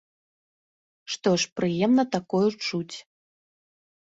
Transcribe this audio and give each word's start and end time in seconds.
Што 1.15 1.29
ж 1.43 1.49
прыемна 1.59 2.03
такое 2.17 2.43
чуць! 2.67 2.95